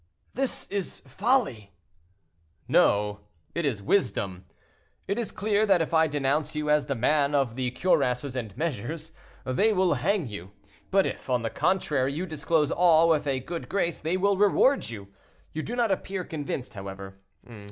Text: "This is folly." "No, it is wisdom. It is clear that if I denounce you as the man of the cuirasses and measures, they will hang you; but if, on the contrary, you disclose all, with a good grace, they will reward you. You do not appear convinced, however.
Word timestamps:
"This 0.33 0.65
is 0.69 1.01
folly." 1.01 1.73
"No, 2.67 3.19
it 3.53 3.67
is 3.67 3.83
wisdom. 3.83 4.45
It 5.07 5.19
is 5.19 5.31
clear 5.31 5.63
that 5.67 5.79
if 5.79 5.93
I 5.93 6.07
denounce 6.07 6.55
you 6.55 6.71
as 6.71 6.87
the 6.87 6.95
man 6.95 7.35
of 7.35 7.55
the 7.55 7.69
cuirasses 7.69 8.35
and 8.35 8.57
measures, 8.57 9.11
they 9.45 9.73
will 9.73 9.93
hang 9.93 10.25
you; 10.27 10.53
but 10.89 11.05
if, 11.05 11.29
on 11.29 11.43
the 11.43 11.51
contrary, 11.51 12.13
you 12.13 12.25
disclose 12.25 12.71
all, 12.71 13.09
with 13.09 13.27
a 13.27 13.41
good 13.41 13.69
grace, 13.69 13.99
they 13.99 14.17
will 14.17 14.37
reward 14.37 14.89
you. 14.89 15.09
You 15.53 15.61
do 15.61 15.75
not 15.75 15.91
appear 15.91 16.23
convinced, 16.23 16.73
however. 16.73 17.19